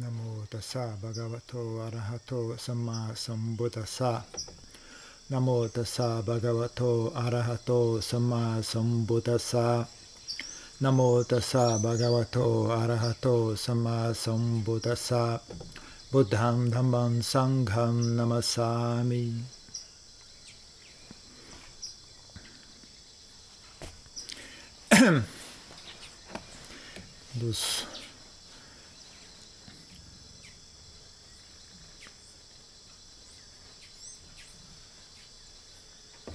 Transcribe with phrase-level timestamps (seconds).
[0.00, 0.20] นโม
[0.52, 2.32] ตัสสะบะคะวะโตอะระหะโต
[2.64, 4.12] สัมมาสัมพุทธัสสะ
[5.30, 6.82] นโมตัสสะบะคะวะโต
[7.18, 7.70] อะระหะโต
[8.08, 9.68] สัมมาสัมพุทธัสสะ
[10.82, 11.00] นโม
[11.30, 12.36] ตัสสะบะคะวะโต
[12.74, 13.26] อะระหะโต
[13.64, 15.24] สัมมาสัมพุทธัสสะ
[16.10, 18.70] บุตังธัมมังสังฆังนามัสสา
[19.08, 19.22] มิ
[27.40, 27.91] ดูส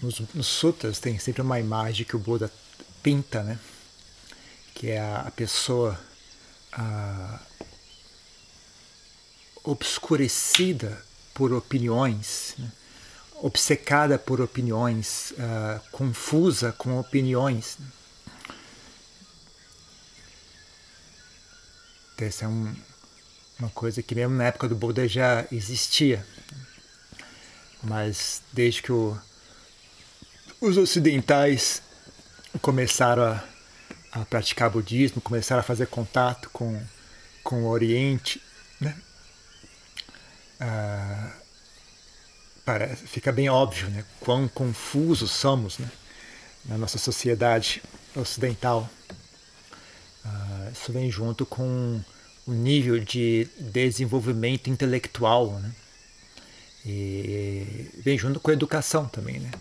[0.01, 2.51] nos, nos sutras tem sempre uma imagem que o Buda
[3.01, 3.59] pinta, né?
[4.73, 5.99] Que é a, a pessoa
[6.71, 7.39] a,
[9.63, 11.01] obscurecida
[11.33, 12.71] por opiniões, né?
[13.35, 17.77] obcecada por opiniões, uh, confusa com opiniões.
[22.17, 22.75] Essa é um,
[23.59, 26.25] uma coisa que mesmo na época do Buda já existia.
[27.83, 29.15] Mas desde que o
[30.59, 31.81] os ocidentais
[32.61, 33.43] começaram a,
[34.11, 36.81] a, praticar budismo, começaram a fazer contato com,
[37.43, 38.41] com o Oriente,
[38.79, 38.95] né?
[40.59, 41.33] Ah,
[42.65, 44.03] parece, fica bem óbvio né?
[44.19, 45.89] quão confusos somos né?
[46.65, 47.83] na nossa sociedade
[48.15, 48.89] ocidental.
[50.25, 52.01] Ah, isso vem junto com
[52.47, 55.71] o nível de desenvolvimento intelectual, né?
[56.85, 59.51] e vem junto com a educação também, né?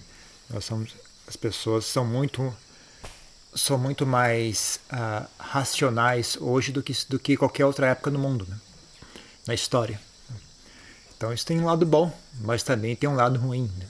[0.50, 0.94] Nós somos,
[1.26, 2.54] as pessoas são muito
[3.54, 8.46] são muito mais uh, racionais hoje do que, do que qualquer outra época no mundo,
[8.46, 8.60] né?
[9.46, 9.98] na história.
[11.16, 13.70] Então isso tem um lado bom, mas também tem um lado ruim.
[13.78, 13.86] Né?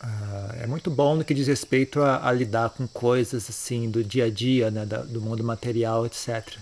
[0.00, 4.04] Uh, é muito bom no que diz respeito a, a, lidar com coisas assim do
[4.04, 4.86] dia a dia, né?
[4.86, 6.56] Da, do mundo material, etc.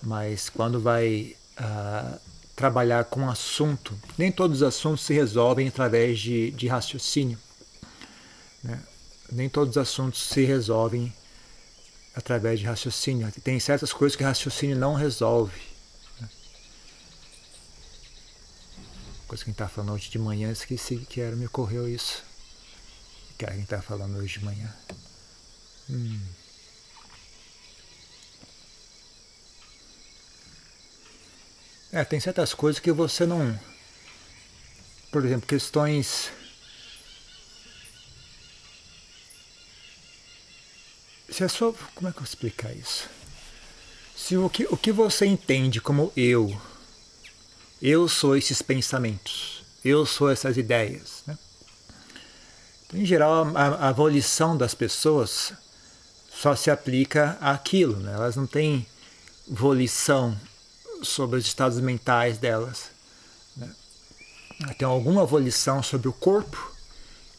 [0.00, 2.20] Mas quando vai uh,
[2.56, 3.96] trabalhar com um assunto.
[4.16, 7.38] Nem todos os assuntos se resolvem através de, de raciocínio.
[8.64, 8.82] Né?
[9.30, 11.12] Nem todos os assuntos se resolvem
[12.14, 13.30] através de raciocínio.
[13.44, 15.60] Tem certas coisas que raciocínio não resolve.
[16.18, 16.28] Né?
[19.28, 22.24] Coisa que a gente está falando hoje de manhã, esqueci que era, me ocorreu isso.
[23.36, 24.74] Que a gente está falando hoje de manhã.
[25.90, 26.20] Hum.
[31.92, 33.58] É, tem certas coisas que você não.
[35.10, 36.30] Por exemplo, questões.
[41.30, 41.72] Se a sua.
[41.94, 43.08] Como é que eu vou explicar isso?
[44.16, 46.60] Se o que, o que você entende como eu,
[47.80, 51.22] eu sou esses pensamentos, eu sou essas ideias.
[51.26, 51.38] Né?
[52.94, 55.52] Em geral, a, a volição das pessoas
[56.30, 58.14] só se aplica àquilo, né?
[58.14, 58.86] elas não têm
[59.46, 60.38] volição
[61.02, 62.90] sobre os estados mentais delas.
[63.56, 63.70] Né?
[64.78, 66.72] Tem alguma volição sobre o corpo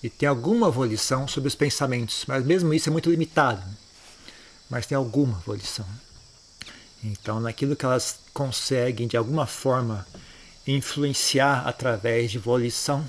[0.02, 3.60] e tem alguma volição sobre os pensamentos, mas mesmo isso é muito limitado.
[3.60, 3.74] Né?
[4.70, 5.86] Mas tem alguma volição.
[7.04, 10.06] Então, naquilo que elas conseguem de alguma forma
[10.66, 13.08] influenciar através de volição,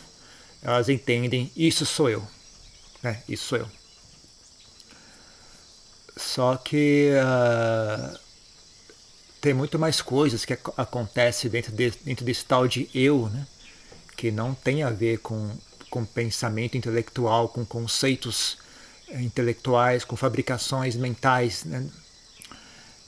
[0.62, 2.26] elas entendem: isso sou eu.
[3.02, 3.22] Né?
[3.28, 3.68] Isso sou eu.
[6.16, 8.18] Só que uh,
[9.40, 13.46] tem muito mais coisas que acontecem dentro, de, dentro desse tal de eu, né?
[14.16, 15.50] que não tem a ver com,
[15.88, 18.58] com pensamento intelectual, com conceitos
[19.08, 21.64] eh, intelectuais, com fabricações mentais.
[21.64, 21.88] Né?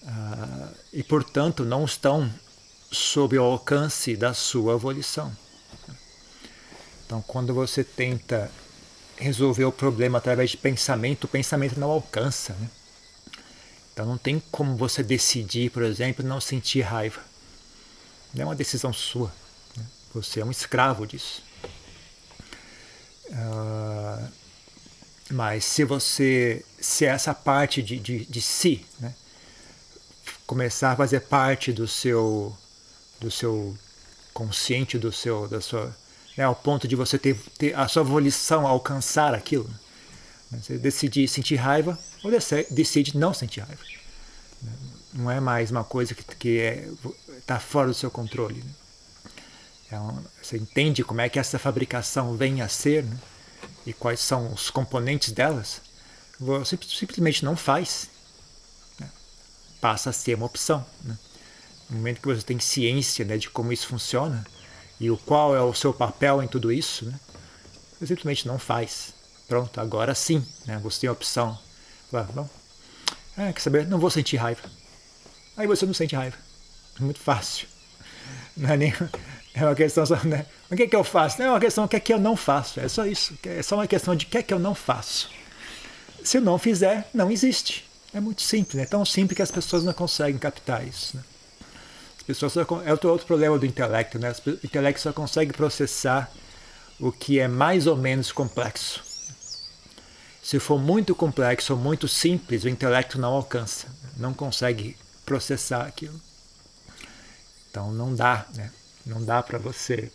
[0.03, 2.33] Uh, e, portanto, não estão
[2.93, 5.37] sob o alcance da sua volição.
[7.05, 8.51] Então, quando você tenta
[9.17, 12.55] resolver o problema através de pensamento, o pensamento não alcança.
[12.55, 12.69] Né?
[13.93, 17.21] Então não tem como você decidir, por exemplo, não sentir raiva.
[18.35, 19.33] Não é uma decisão sua.
[19.77, 19.85] Né?
[20.15, 21.43] Você é um escravo disso.
[23.29, 24.29] Uh,
[25.31, 29.15] mas se você, se essa parte de, de, de si, né,
[30.47, 32.57] começar a fazer parte do seu,
[33.21, 33.77] do seu
[34.35, 35.95] consciente, do seu, da sua,
[36.37, 39.75] né, ao ponto de você ter, ter a sua volição alcançar aquilo, né?
[40.51, 42.31] Você decidir sentir raiva, ou
[42.71, 43.83] decide não sentir raiva.
[45.13, 46.89] Não é mais uma coisa que está é,
[47.47, 48.63] tá fora do seu controle.
[48.63, 48.71] Né?
[49.93, 49.99] É
[50.43, 53.19] você entende como é que essa fabricação vem a ser né?
[53.87, 55.81] e quais são os componentes delas.
[56.39, 58.09] Você simplesmente não faz.
[58.99, 59.09] Né?
[59.81, 60.85] Passa a ser uma opção.
[61.05, 61.19] Né?
[61.89, 64.47] No momento que você tem ciência né, de como isso funciona
[65.01, 67.19] e o qual é o seu papel em tudo isso, né?
[67.99, 69.13] você simplesmente não faz.
[69.51, 70.79] Pronto, agora sim, né?
[70.81, 71.59] você tem a opção.
[72.09, 72.49] Fala, bom,
[73.37, 73.85] ah, quer saber?
[73.85, 74.63] Não vou sentir raiva.
[75.57, 76.37] Aí você não sente raiva.
[77.01, 77.67] muito fácil.
[78.57, 78.95] Não é nem
[79.53, 80.47] é uma questão só, né?
[80.71, 81.41] O que é que eu faço?
[81.41, 82.79] Não é uma questão do que é que eu não faço.
[82.79, 83.37] É só isso.
[83.45, 85.29] É só uma questão de o que é que eu não faço.
[86.23, 87.85] Se eu não fizer, não existe.
[88.15, 88.81] É muito simples.
[88.81, 91.17] É tão simples que as pessoas não conseguem captar isso.
[91.17, 91.25] Né?
[92.19, 94.17] As pessoas só, é outro, outro problema do intelecto.
[94.17, 94.33] Né?
[94.47, 96.31] O intelecto só consegue processar
[97.01, 99.10] o que é mais ou menos complexo.
[100.43, 106.21] Se for muito complexo ou muito simples, o intelecto não alcança, não consegue processar aquilo.
[107.71, 108.71] Então não dá, né?
[109.05, 110.11] Não dá para você,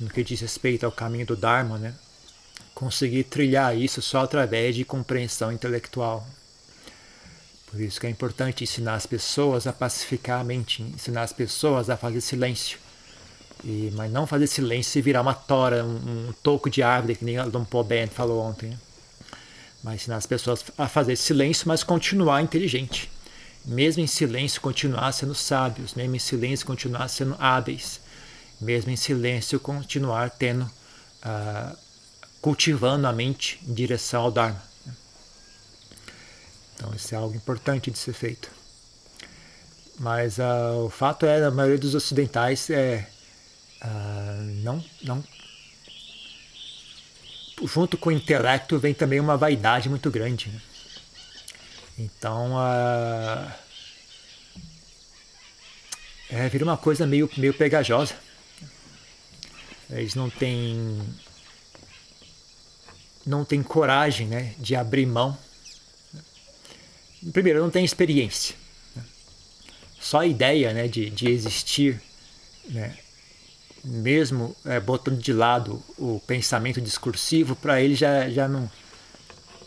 [0.00, 1.94] no que diz respeito ao caminho do Dharma, né?
[2.76, 6.26] conseguir trilhar isso só através de compreensão intelectual.
[7.70, 11.88] Por isso que é importante ensinar as pessoas a pacificar a mente, ensinar as pessoas
[11.88, 12.78] a fazer silêncio.
[13.64, 17.24] E, mas não fazer silêncio e virar uma tora, um, um toco de árvore, que
[17.24, 18.68] nem Dom Paul Ben falou ontem.
[18.68, 18.76] Né?
[19.82, 23.10] Mas ensinar as pessoas a fazer silêncio, mas continuar inteligente.
[23.64, 25.94] Mesmo em silêncio, continuar sendo sábios.
[25.94, 28.00] Mesmo em silêncio, continuar sendo hábeis.
[28.60, 31.76] Mesmo em silêncio, continuar tendo, uh,
[32.40, 34.62] cultivando a mente em direção ao Dharma.
[36.74, 38.50] Então, isso é algo importante de ser feito.
[39.98, 43.08] Mas uh, o fato é, a maioria dos ocidentais é,
[43.82, 45.24] uh, não, não
[47.64, 50.48] junto com o intelecto vem também uma vaidade muito grande.
[50.48, 50.60] Né?
[51.98, 53.52] Então, uh,
[56.28, 58.14] é, vira uma coisa meio, meio pegajosa.
[59.88, 61.00] Eles não têm
[63.24, 65.36] não têm coragem né, de abrir mão.
[67.32, 68.54] Primeiro, não tem experiência.
[68.94, 69.04] Né?
[70.00, 72.00] Só a ideia né, de, de existir
[72.68, 72.96] né,
[73.86, 78.68] mesmo é, botando de lado o pensamento discursivo, para ele já, já não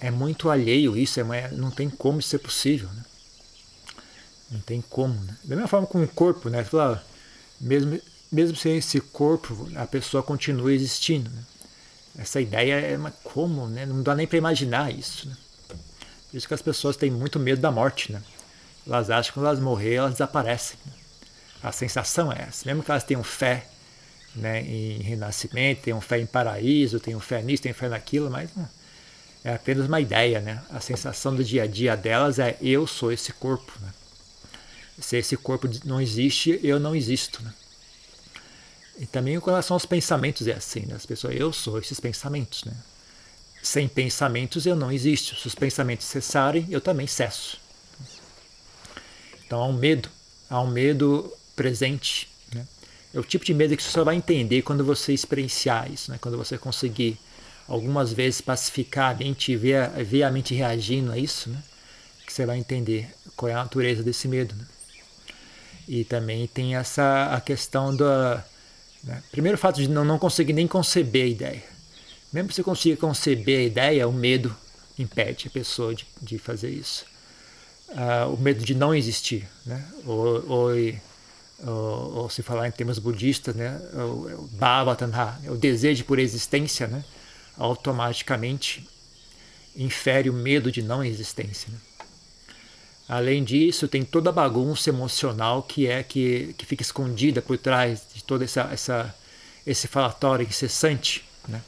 [0.01, 2.89] é muito alheio isso, é, não tem como ser possível.
[2.89, 3.03] Né?
[4.51, 5.13] Não tem como.
[5.13, 5.37] Né?
[5.43, 6.63] Da mesma forma com o corpo, né?
[6.63, 7.03] Fala,
[7.59, 7.99] mesmo,
[8.31, 11.29] mesmo sem esse corpo, a pessoa continua existindo.
[11.29, 11.43] Né?
[12.17, 13.85] Essa ideia é uma como, né?
[13.85, 15.29] Não dá nem para imaginar isso.
[15.29, 15.37] Né?
[16.29, 18.21] Por isso que as pessoas têm muito medo da morte, né?
[18.85, 20.77] Elas acham que quando elas morrer, elas desaparecem.
[20.85, 20.93] Né?
[21.61, 22.65] A sensação é essa.
[22.65, 23.67] Mesmo que elas tenham fé
[24.35, 28.49] né, em renascimento, tenham fé em paraíso, tenham fé nisso, tenham fé naquilo, mas
[29.43, 30.61] é apenas uma ideia, né?
[30.69, 33.93] A sensação do dia a dia delas é eu sou esse corpo, né?
[34.99, 37.53] Se esse corpo não existe, eu não existo, né?
[38.99, 40.95] E também com relação aos pensamentos é assim, né?
[40.95, 42.73] As pessoas, eu sou esses pensamentos, né?
[43.63, 45.35] Sem pensamentos eu não existo.
[45.35, 47.57] Se os pensamentos cessarem, eu também cesso.
[49.45, 50.09] Então há um medo,
[50.49, 52.29] há um medo presente
[53.13, 56.17] é o tipo de medo que você só vai entender quando você experienciar isso, né?
[56.21, 57.17] quando você conseguir
[57.67, 61.61] algumas vezes pacificar a mente e ver, ver a mente reagindo a isso, né?
[62.25, 64.55] que você vai entender qual é a natureza desse medo.
[64.55, 64.65] Né?
[65.87, 68.45] E também tem essa a questão da.
[69.03, 69.23] Né?
[69.31, 71.63] Primeiro, fato de não, não conseguir nem conceber a ideia.
[72.31, 74.55] Mesmo que você consiga conceber a ideia, o medo
[74.99, 77.05] impede a pessoa de, de fazer isso.
[77.89, 79.47] Uh, o medo de não existir.
[79.65, 79.83] Né?
[80.05, 80.69] Ou, ou
[81.65, 86.19] ou, ou, se falar em termos budistas, né, o, o bhava tanha, o desejo por
[86.19, 87.03] existência, né,
[87.57, 88.87] automaticamente
[89.75, 91.69] infere o medo de não existência.
[91.71, 91.77] Né?
[93.07, 98.03] Além disso, tem toda a bagunça emocional que é que, que fica escondida por trás
[98.13, 99.15] de todo essa, essa,
[99.65, 101.25] esse falatório incessante.
[101.47, 101.61] Né?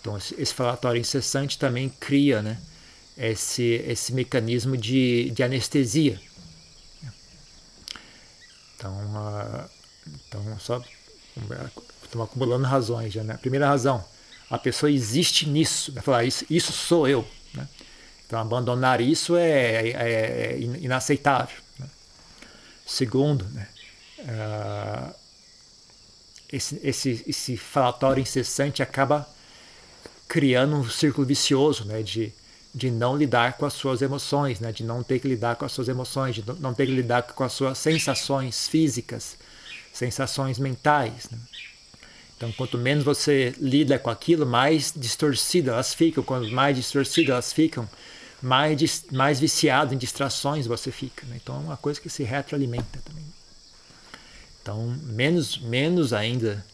[0.00, 2.58] Então, esse falatório incessante também cria né,
[3.16, 6.20] esse, esse mecanismo de, de anestesia
[8.84, 9.70] então, uh,
[10.28, 10.82] então só
[12.02, 13.38] estamos acumulando razões já, né?
[13.38, 14.04] Primeira razão,
[14.50, 17.66] a pessoa existe nisso, vai falar isso, isso sou eu, né?
[18.26, 21.56] Então abandonar isso é, é, é inaceitável.
[21.78, 21.86] Né?
[22.86, 23.68] Segundo, né?
[24.20, 25.14] Uh,
[26.52, 29.28] esse, esse, esse falatório incessante acaba
[30.28, 32.02] criando um círculo vicioso, né?
[32.02, 32.32] De
[32.74, 34.72] de não lidar com as suas emoções, né?
[34.72, 37.44] de não ter que lidar com as suas emoções, de não ter que lidar com
[37.44, 39.36] as suas sensações físicas,
[39.92, 41.28] sensações mentais.
[41.30, 41.38] Né?
[42.36, 46.24] Então, quanto menos você lida com aquilo, mais distorcidas elas ficam.
[46.24, 47.88] Quanto mais distorcidas elas ficam,
[48.42, 51.24] mais, mais viciado em distrações você fica.
[51.26, 51.38] Né?
[51.40, 53.24] Então, é uma coisa que se retroalimenta também.
[54.60, 56.64] Então, menos, menos ainda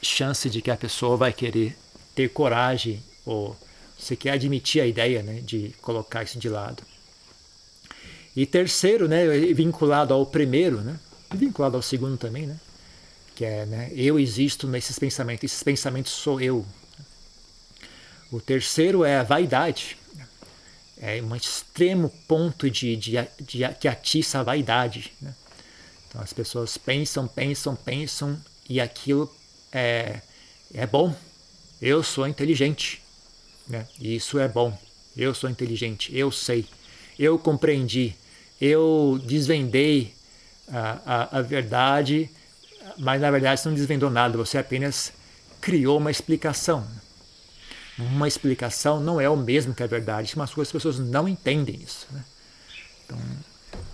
[0.00, 1.76] chance de que a pessoa vai querer
[2.14, 3.56] ter coragem ou
[4.00, 6.82] você quer admitir a ideia né, de colocar isso de lado.
[8.34, 10.98] E terceiro, né, vinculado ao primeiro, né,
[11.34, 12.56] vinculado ao segundo também, né,
[13.34, 16.64] que é né, eu existo nesses pensamentos, esses pensamentos sou eu.
[18.32, 19.98] O terceiro é a vaidade.
[21.02, 25.12] É um extremo ponto de, de, de que atiça a vaidade.
[25.20, 25.34] Né?
[26.06, 28.38] Então as pessoas pensam, pensam, pensam
[28.68, 29.32] e aquilo
[29.72, 30.20] é,
[30.72, 31.14] é bom.
[31.80, 32.99] Eu sou inteligente.
[33.70, 33.86] Né?
[34.00, 34.76] E isso é bom.
[35.16, 36.66] Eu sou inteligente, eu sei,
[37.18, 38.14] eu compreendi,
[38.60, 40.14] eu desvendei
[40.68, 42.30] a, a, a verdade,
[42.98, 45.12] mas na verdade você não desvendou nada, você apenas
[45.60, 46.86] criou uma explicação.
[47.98, 52.06] Uma explicação não é o mesmo que a verdade, mas as pessoas não entendem isso.
[52.10, 52.24] Né?
[53.04, 53.18] Então,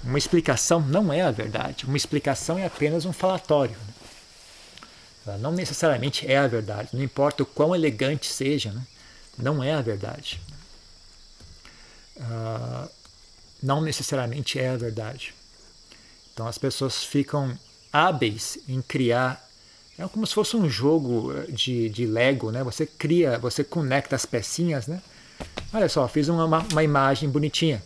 [0.04, 3.76] uma explicação não é a verdade, uma explicação é apenas um falatório.
[3.76, 3.94] Né?
[5.26, 8.82] Ela não necessariamente é a verdade, não importa o quão elegante seja, né?
[9.38, 10.40] Não é a verdade.
[12.16, 12.88] Uh,
[13.62, 15.34] não necessariamente é a verdade.
[16.32, 17.58] Então as pessoas ficam
[17.92, 19.42] hábeis em criar.
[19.98, 22.62] É como se fosse um jogo de, de Lego, né?
[22.62, 25.00] Você cria, você conecta as pecinhas, né?
[25.72, 27.82] Olha só, fiz uma, uma imagem bonitinha.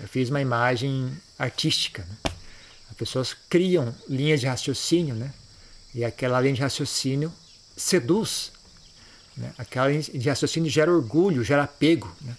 [0.00, 2.04] Eu fiz uma imagem artística.
[2.04, 2.32] Né?
[2.90, 5.32] As pessoas criam linhas de raciocínio, né?
[5.94, 7.32] E aquela linha de raciocínio
[7.76, 8.52] seduz.
[9.36, 9.52] Né?
[9.58, 12.14] Aquela de raciocínio gera orgulho, gera apego.
[12.20, 12.36] Né?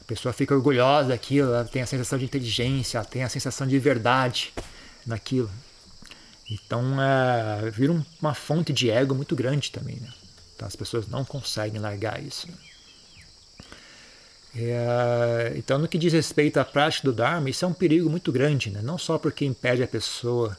[0.00, 3.66] A pessoa fica orgulhosa daquilo, ela tem a sensação de inteligência, ela tem a sensação
[3.66, 4.52] de verdade
[5.06, 5.50] naquilo.
[6.50, 9.96] Então é, vira uma fonte de ego muito grande também.
[9.96, 10.08] Né?
[10.54, 12.48] Então as pessoas não conseguem largar isso.
[12.48, 12.54] Né?
[14.56, 18.32] É, então, no que diz respeito à prática do Dharma, isso é um perigo muito
[18.32, 18.80] grande, né?
[18.82, 20.56] não só porque impede a pessoa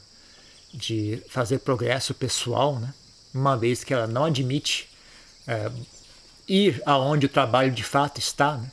[0.72, 2.94] de fazer progresso pessoal, né?
[3.34, 4.88] uma vez que ela não admite
[5.50, 5.68] é,
[6.46, 8.70] ir aonde o trabalho de fato está, né?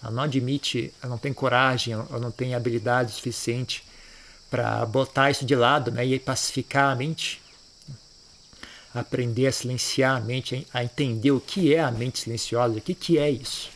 [0.00, 3.84] ela não admite, ela não tem coragem, ela não tem habilidade suficiente
[4.48, 6.06] para botar isso de lado né?
[6.06, 7.42] e pacificar a mente,
[8.94, 12.94] aprender a silenciar a mente, a entender o que é a mente silenciosa, o que,
[12.94, 13.70] que é isso.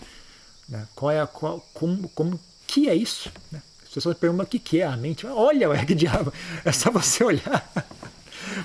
[0.68, 0.87] Né?
[0.94, 3.30] Qual é a, qual, como, como que é isso?
[3.50, 3.60] Né?
[3.82, 5.26] As pessoas perguntam o que, que é a mente.
[5.26, 6.32] Olha, ué, que diabo,
[6.64, 7.68] é só você olhar.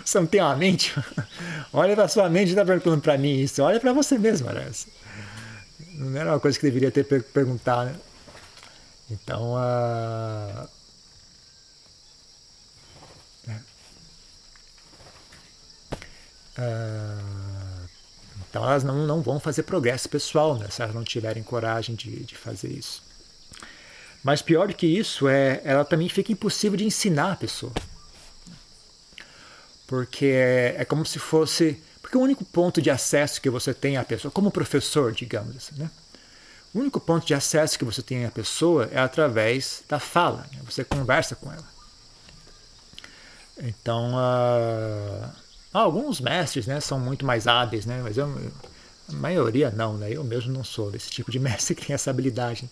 [0.03, 0.93] Você não tem uma mente?
[1.73, 3.61] Olha para sua mente e está perguntando para mim isso.
[3.61, 4.87] Olha para você mesmo, parece.
[5.93, 7.95] Não era uma coisa que deveria ter per né?
[9.09, 10.67] Então, uh...
[16.57, 17.85] Uh...
[18.49, 22.23] Então elas não, não vão fazer progresso pessoal né, se elas não tiverem coragem de,
[22.23, 23.03] de fazer isso.
[24.23, 27.73] Mas pior do que isso, é, ela também fica impossível de ensinar a pessoa.
[29.87, 31.81] Porque é, é como se fosse.
[32.01, 35.75] Porque o único ponto de acesso que você tem à pessoa, como professor, digamos assim,
[35.77, 35.89] né?
[36.73, 40.45] O único ponto de acesso que você tem à pessoa é através da fala.
[40.51, 40.59] Né?
[40.65, 41.63] Você conversa com ela.
[43.57, 45.29] Então, uh,
[45.71, 48.27] alguns mestres né, são muito mais hábeis, né, mas eu,
[49.07, 50.11] a maioria não, né?
[50.11, 52.69] Eu mesmo não sou desse tipo de mestre que tem essa habilidade.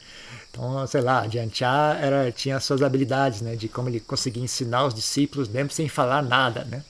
[0.50, 4.86] Então, sei lá, Dianchá era tinha as suas habilidades, né, de como ele conseguia ensinar
[4.86, 6.84] os discípulos mesmo sem falar nada, né?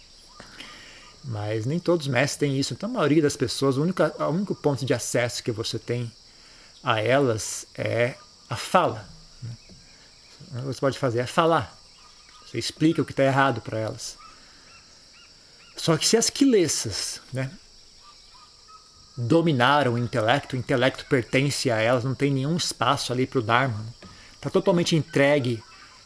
[1.24, 2.74] Mas nem todos os mestres têm isso.
[2.74, 6.12] Então, a maioria das pessoas, o único, o único ponto de acesso que você tem
[6.84, 8.16] a elas é
[8.50, 9.08] a fala.
[9.42, 9.56] Né?
[10.56, 11.78] O que você pode fazer é falar.
[12.46, 14.18] Você explica o que está errado para elas.
[15.78, 17.50] Só que se as quilessas né,
[19.18, 23.42] dominaram o intelecto, o intelecto pertence a elas, não tem nenhum espaço ali para o
[23.42, 23.86] Dharma,
[24.36, 25.64] está né, totalmente entregue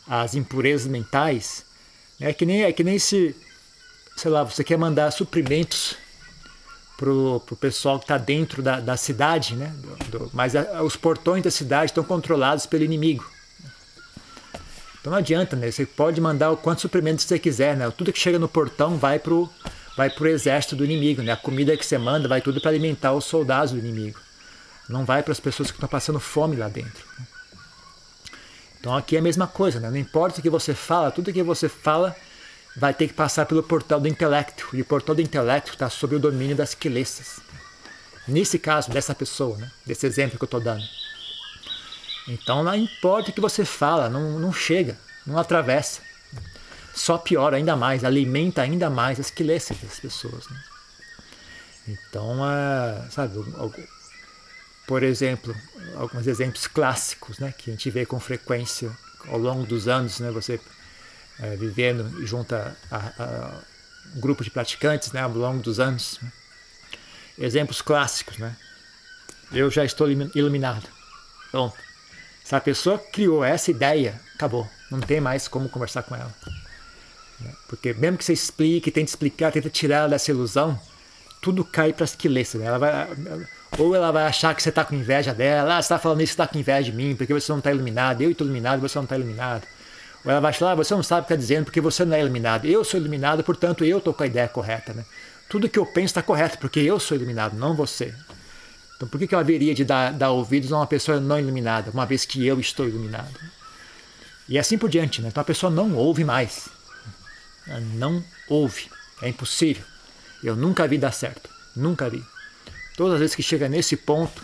[0.08, 1.66] às impurezas mentais,
[2.20, 3.36] né, é que nem, é que nem se,
[4.18, 5.96] sei lá, você quer mandar suprimentos
[6.98, 9.72] pro, pro pessoal que está dentro da, da cidade, né?
[9.78, 13.24] Do, do, mas a, os portões da cidade estão controlados pelo inimigo.
[15.00, 15.70] Então não adianta, né?
[15.70, 17.90] Você pode mandar o quanto suprimento você quiser, né?
[17.92, 19.48] Tudo que chega no portão vai pro
[19.96, 21.32] vai pro exército do inimigo, né?
[21.32, 24.20] A comida que você manda vai tudo para alimentar os soldados do inimigo.
[24.90, 27.06] Não vai para as pessoas que estão passando fome lá dentro.
[28.80, 29.90] Então aqui é a mesma coisa, né?
[29.90, 32.16] Não importa o que você fala, tudo que você fala
[32.78, 34.70] vai ter que passar pelo portal do intelecto.
[34.74, 37.40] E o portal do intelecto está sob o domínio das quilessas.
[38.28, 39.72] Nesse caso, dessa pessoa, né?
[39.86, 40.84] desse exemplo que eu estou dando.
[42.28, 46.02] Então não importa o que você fala, não, não chega, não atravessa.
[46.94, 50.48] Só piora ainda mais, alimenta ainda mais as quilências das pessoas.
[50.48, 50.64] Né?
[51.88, 53.34] Então, é, sabe,
[54.86, 55.56] por exemplo,
[55.96, 58.92] alguns exemplos clássicos né, que a gente vê com frequência
[59.28, 60.60] ao longo dos anos, né, você
[61.40, 63.62] é, vivendo junto a, a, a,
[64.16, 66.20] um grupo de praticantes né, ao longo dos anos.
[67.38, 68.56] Exemplos clássicos, né?
[69.52, 70.88] Eu já estou iluminado.
[71.52, 71.76] Pronto.
[72.44, 74.68] Se a pessoa criou essa ideia, acabou.
[74.90, 76.34] Não tem mais como conversar com ela.
[77.68, 80.80] Porque mesmo que você explique, tente explicar, tenta tirar ela dessa ilusão,
[81.42, 82.62] tudo cai para as quilências.
[82.62, 82.68] Né?
[82.68, 83.08] Ela vai,
[83.78, 86.34] ou ela vai achar que você está com inveja dela, ah, você está falando isso,
[86.34, 89.04] está com inveja de mim, porque você não está iluminado, eu estou iluminado, você não
[89.04, 89.68] está iluminado.
[90.28, 92.20] Ela vai falar, ah, você não sabe o que está dizendo porque você não é
[92.20, 92.66] iluminado.
[92.66, 94.94] Eu sou iluminado, portanto eu estou com a ideia correta.
[94.94, 95.06] Né?
[95.50, 98.14] Tudo que eu penso está correto, porque eu sou iluminado, não você.
[98.96, 102.06] Então por que, eu haveria de dar, dar ouvidos a uma pessoa não iluminada, uma
[102.06, 103.40] vez que eu estou iluminado?
[104.50, 105.22] E assim por diante.
[105.22, 105.30] Né?
[105.30, 106.68] Então a pessoa não ouve mais.
[107.96, 108.90] Não ouve.
[109.22, 109.84] É impossível.
[110.44, 111.50] Eu nunca vi dar certo.
[111.76, 112.24] Nunca vi.
[112.96, 114.42] Todas as vezes que chega nesse ponto,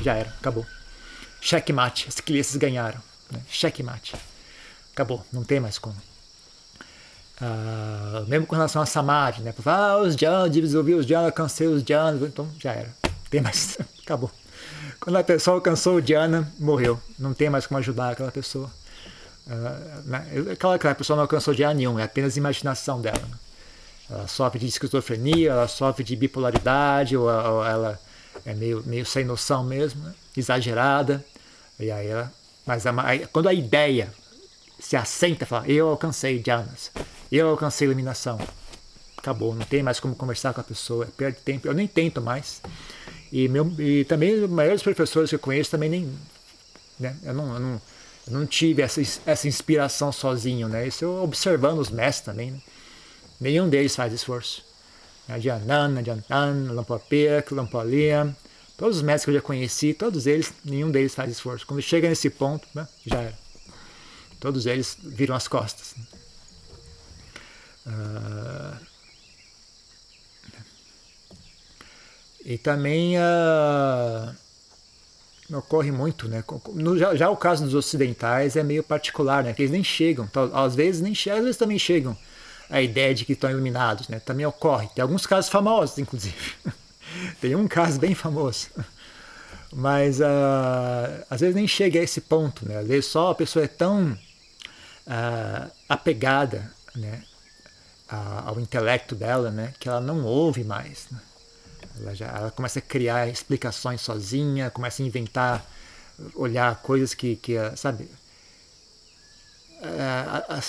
[0.00, 0.66] já era, acabou.
[1.40, 3.00] Checkmate, as crianças ganharam.
[3.30, 3.40] Né?
[3.48, 4.14] Checkmate.
[4.92, 5.96] Acabou, não tem mais como.
[7.40, 9.52] Uh, mesmo com relação a Samadhi, né?
[9.64, 12.94] Ah, os jhanas, desenvolvi os jhanas, alcancei os jhanas, então já era.
[13.30, 14.30] Tem mais, acabou.
[15.00, 17.00] Quando a pessoa alcançou o jhana, morreu.
[17.18, 18.70] Não tem mais como ajudar aquela pessoa.
[19.46, 20.26] Uh, né?
[20.52, 23.18] Aquela, aquela pessoa não alcançou jhana nenhum, é apenas imaginação dela.
[23.18, 23.36] Né?
[24.10, 27.98] Ela sofre de esquizofrenia, ela sofre de bipolaridade, ou, ou ela
[28.44, 30.14] é meio, meio sem noção mesmo, né?
[30.36, 31.24] exagerada.
[31.80, 32.32] E aí ela,
[32.64, 32.92] mas a,
[33.32, 34.12] quando a ideia
[34.82, 36.90] se assenta e fala, eu alcancei jhanas,
[37.30, 38.38] eu alcancei iluminação.
[39.16, 42.60] Acabou, não tem mais como conversar com a pessoa, perde tempo, eu nem tento mais.
[43.30, 46.12] E, meu, e também os maiores professores que eu conheço também nem.
[46.98, 47.82] Né, eu, não, eu, não,
[48.26, 50.88] eu não tive essa, essa inspiração sozinho, né?
[50.88, 52.50] Isso eu observando os mestres também.
[52.50, 52.60] Né?
[53.40, 54.64] Nenhum deles faz esforço.
[55.28, 58.36] Adianan, Adiantan, Lampopek, Lampolia,
[58.76, 61.64] todos os mestres que eu já conheci, todos eles, nenhum deles faz esforço.
[61.64, 63.41] Quando chega nesse ponto, né, já era.
[64.42, 65.94] Todos eles viram as costas.
[67.86, 68.76] Uh,
[72.44, 74.34] e também uh,
[75.56, 76.42] ocorre muito, né?
[76.74, 79.52] No, já, já, o caso dos ocidentais é meio particular, né?
[79.52, 82.18] Que eles nem chegam, às vezes nem chegam, às vezes também chegam
[82.68, 84.18] a ideia de que estão iluminados, né?
[84.18, 84.88] Também ocorre.
[84.92, 86.34] Tem alguns casos famosos, inclusive.
[87.40, 88.70] Tem um caso bem famoso.
[89.72, 92.78] Mas uh, às vezes nem chega a esse ponto, né?
[92.78, 94.18] Às vezes só a pessoa é tão
[95.06, 97.22] uh, apegada né,
[98.08, 101.06] ao intelecto dela, né, que ela não ouve mais.
[101.10, 101.18] Né?
[102.00, 105.64] Ela, já, ela começa a criar explicações sozinha, começa a inventar,
[106.34, 108.04] olhar coisas que, que sabe?
[109.80, 110.62] Uh,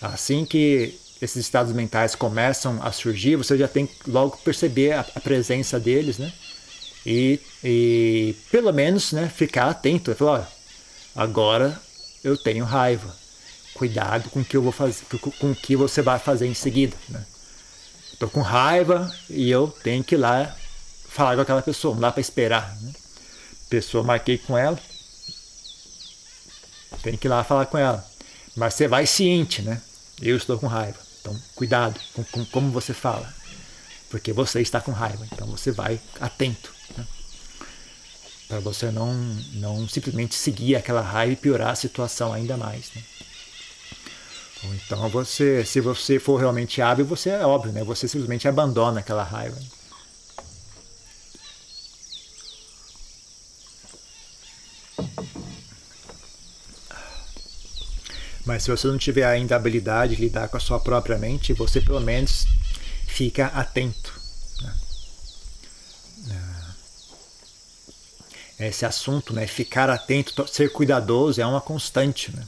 [0.00, 5.20] assim que esses estados mentais começam a surgir, você já tem logo perceber a, a
[5.20, 6.32] presença deles, né?
[7.04, 10.14] E, e, pelo menos né, ficar atento.
[10.14, 10.50] Falar,
[11.14, 11.80] agora
[12.22, 13.14] eu tenho raiva.
[13.74, 15.04] Cuidado com o que eu vou fazer,
[15.38, 16.96] com o que você vai fazer em seguida.
[17.08, 17.24] Né?
[18.12, 20.54] Estou com raiva e eu tenho que ir lá
[21.08, 22.76] falar com aquela pessoa, não dá para esperar.
[22.80, 22.92] Né?
[23.68, 24.78] Pessoa, marquei com ela,
[27.02, 28.06] tem que ir lá falar com ela.
[28.54, 29.80] Mas você vai ciente, né?
[30.20, 30.98] Eu estou com raiva.
[31.20, 33.32] Então, cuidado com, com como você fala.
[34.10, 35.26] Porque você está com raiva.
[35.32, 36.72] Então, você vai atento
[38.52, 39.14] para você não,
[39.54, 42.90] não simplesmente seguir aquela raiva e piorar a situação ainda mais.
[42.94, 43.02] Né?
[44.74, 47.82] Então você, se você for realmente hábil, você é óbvio, né?
[47.82, 49.58] Você simplesmente abandona aquela raiva.
[58.44, 61.54] Mas se você não tiver ainda a habilidade de lidar com a sua própria mente,
[61.54, 62.44] você pelo menos
[63.06, 64.21] fica atento
[68.68, 69.46] esse assunto, né?
[69.46, 72.46] Ficar atento, ser cuidadoso é uma constante, né?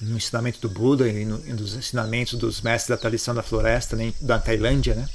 [0.00, 3.96] No ensinamento do Buda e, no, e nos ensinamentos dos mestres da tradição da floresta,
[3.96, 4.14] né?
[4.20, 5.08] da Tailândia, né?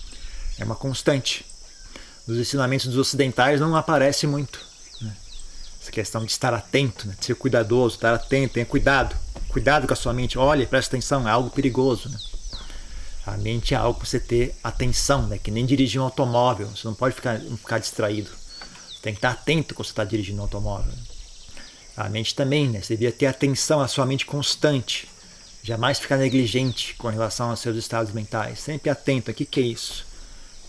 [0.59, 1.45] É uma constante.
[2.27, 4.59] Nos ensinamentos dos ocidentais não aparece muito.
[5.01, 5.15] Né?
[5.81, 7.15] Essa questão de estar atento, né?
[7.19, 9.15] de ser cuidadoso, estar atento, tenha cuidado.
[9.49, 10.37] Cuidado com a sua mente.
[10.37, 12.09] Olhe, presta atenção, é algo perigoso.
[12.09, 12.17] Né?
[13.25, 15.39] A mente é algo para você ter atenção, né?
[15.39, 16.67] que nem dirigir um automóvel.
[16.67, 18.44] Você não pode ficar, ficar distraído
[19.05, 20.91] tem que estar atento quando você está dirigindo um automóvel.
[21.95, 22.81] A mente também, né?
[22.81, 25.07] Você devia ter atenção à sua mente constante.
[25.61, 28.57] Jamais ficar negligente com relação aos seus estados mentais.
[28.57, 29.29] Sempre atento.
[29.29, 30.07] O que, que é isso?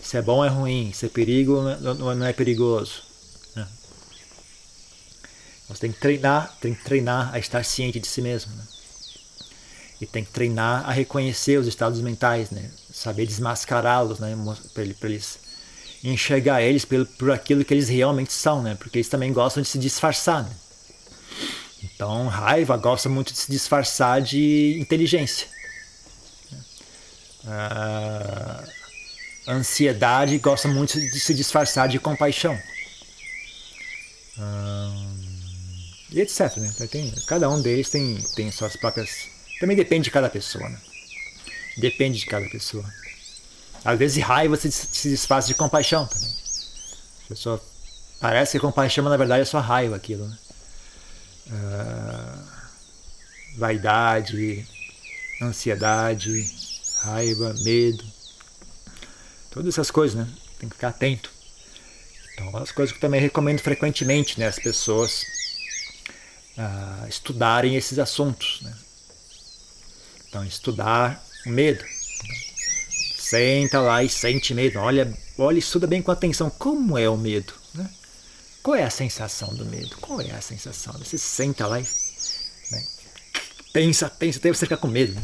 [0.03, 0.93] Se é bom é ruim?
[0.93, 3.01] Se é perigo ou não é perigoso?
[3.55, 3.67] Né?
[5.69, 8.55] Você tem que treinar, tem que treinar a estar ciente de si mesmo.
[8.55, 8.63] Né?
[9.99, 12.69] E tem que treinar a reconhecer os estados mentais, né?
[12.93, 14.37] Saber desmascará-los, né?
[14.75, 15.46] Para eles
[16.03, 18.75] enxergar eles por, por aquilo que eles realmente são, né?
[18.75, 20.55] Porque eles também gostam de se disfarçar, né?
[21.83, 25.47] Então, raiva gosta muito de se disfarçar de inteligência.
[27.45, 28.63] A
[29.47, 32.57] ansiedade gosta muito de se disfarçar de compaixão.
[36.11, 36.57] e etc.
[36.57, 36.73] Né?
[36.89, 39.29] Tem, cada um deles tem, tem suas próprias.
[39.59, 40.67] Também depende de cada pessoa.
[40.67, 40.79] Né?
[41.77, 42.85] Depende de cada pessoa.
[43.83, 46.29] Às vezes raiva se, se desfaz de compaixão também.
[47.25, 47.63] A pessoa
[48.19, 50.27] parece que compaixão, mas na verdade é só raiva aquilo.
[50.27, 50.37] Né?
[51.47, 52.57] Uh...
[53.57, 54.67] vaidade,
[55.41, 56.45] ansiedade,
[57.03, 58.03] raiva, medo,
[59.51, 60.27] todas essas coisas, né?
[60.59, 61.31] Tem que ficar atento.
[62.33, 64.47] Então, as coisas que eu também recomendo frequentemente, né?
[64.47, 65.25] As pessoas
[66.57, 68.75] ah, estudarem esses assuntos, né?
[70.27, 71.83] Então, estudar o medo.
[73.29, 74.79] Senta lá e sente medo.
[74.79, 76.49] Olha, olha, estuda bem com atenção.
[76.49, 77.51] Como é o medo?
[77.75, 77.89] Né?
[78.63, 79.97] Qual é a sensação do medo?
[79.99, 80.93] Qual é a sensação?
[80.93, 82.83] Você senta lá e né?
[83.73, 85.13] pensa, pensa, até você ficar com medo.
[85.13, 85.21] Né?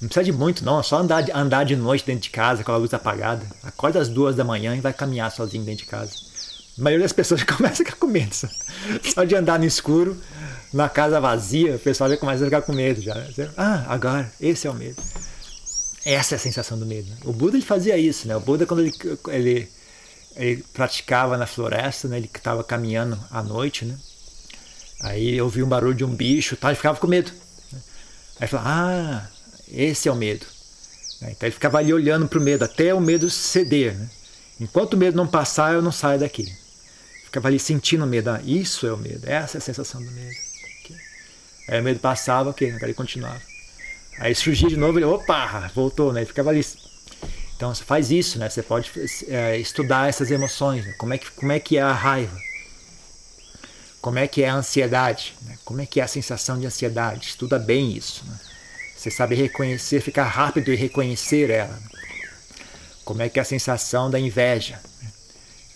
[0.00, 0.80] Não precisa de muito, não.
[0.80, 3.46] É só andar, andar de noite dentro de casa com a luz apagada.
[3.62, 6.10] Acorda às duas da manhã e vai caminhar sozinho dentro de casa.
[6.76, 8.34] A maioria das pessoas já começa a ficar com medo.
[8.34, 8.48] Só,
[9.14, 10.20] só de andar no escuro,
[10.74, 13.00] na casa vazia, o pessoal já começa a ficar com medo.
[13.00, 13.14] Já.
[13.56, 15.00] Ah, agora, esse é o medo.
[16.04, 17.08] Essa é a sensação do medo.
[17.24, 18.34] O Buda ele fazia isso, né?
[18.36, 18.92] O Buda, quando ele,
[19.28, 19.68] ele,
[20.36, 22.16] ele praticava na floresta, né?
[22.16, 23.98] ele estava caminhando à noite, né?
[25.00, 27.32] Aí ouvia um barulho de um bicho, tal, ele ficava com medo.
[28.38, 29.30] Aí falava, ah,
[29.68, 30.46] esse é o medo.
[31.20, 31.32] Né?
[31.32, 33.98] Então ele ficava ali olhando para o medo, até o medo ceder.
[33.98, 34.10] Né?
[34.60, 36.46] Enquanto o medo não passar, eu não saio daqui.
[37.24, 38.30] Ficava ali sentindo o medo.
[38.30, 39.28] Ah, isso é o medo.
[39.28, 40.34] Essa é a sensação do medo.
[41.68, 43.49] Aí o medo passava, ok, ele continuava.
[44.20, 46.26] Aí surgia de novo, ele, opa, voltou, né?
[46.26, 46.64] Ficava ali.
[47.56, 48.50] Então você faz isso, né?
[48.50, 48.92] Você pode
[49.28, 50.84] é, estudar essas emoções.
[50.84, 50.92] Né?
[50.98, 52.36] Como, é que, como é que é a raiva?
[53.98, 55.34] Como é que é a ansiedade?
[55.42, 55.56] Né?
[55.64, 57.28] Como é que é a sensação de ansiedade?
[57.28, 58.22] Estuda bem isso.
[58.26, 58.38] Né?
[58.94, 61.78] Você sabe reconhecer, ficar rápido e reconhecer ela.
[63.02, 64.78] Como é que é a sensação da inveja?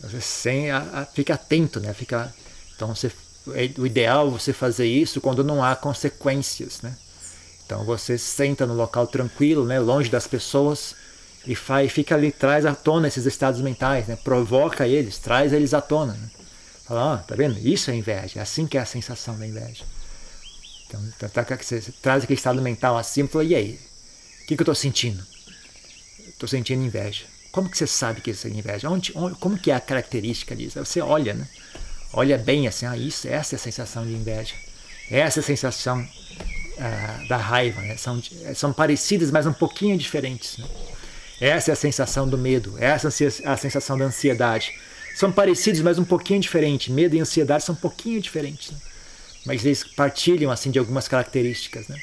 [0.00, 1.94] Você sem, a, a, fica atento, né?
[1.94, 2.32] Fica,
[2.76, 3.10] então você,
[3.54, 6.94] é, o ideal é você fazer isso quando não há consequências, né?
[7.64, 10.94] Então você senta no local tranquilo, né, longe das pessoas
[11.46, 14.16] e faz, fica ali, traz à tona esses estados mentais, né?
[14.16, 16.14] Provoca eles, traz eles à tona.
[16.14, 16.30] Né?
[16.84, 17.58] Fala, ó, tá vendo?
[17.58, 19.84] Isso é inveja, é assim que é a sensação da inveja.
[20.86, 23.80] Então, tá, tá, você traz aquele estado mental assim e fala, e aí?
[24.42, 25.24] O que, que eu estou sentindo?
[26.28, 27.24] Estou sentindo inveja.
[27.50, 28.90] Como que você sabe que isso é inveja?
[28.90, 30.78] Onde, onde, como que é a característica disso?
[30.84, 31.48] Você olha, né?
[32.12, 34.54] Olha bem assim, ah, isso, essa é a sensação de inveja.
[35.10, 36.06] Essa é a sensação
[36.78, 37.80] ah, da raiva.
[37.80, 37.96] Né?
[37.96, 38.22] São,
[38.54, 40.58] são parecidas, mas um pouquinho diferentes.
[40.58, 40.66] Né?
[41.40, 42.76] Essa é a sensação do medo.
[42.78, 44.72] Essa é a sensação da ansiedade.
[45.16, 46.92] São parecidos, mas um pouquinho diferentes.
[46.92, 48.70] Medo e ansiedade são um pouquinho diferentes.
[48.70, 48.78] Né?
[49.44, 52.00] mas eles partilham assim de algumas características, né?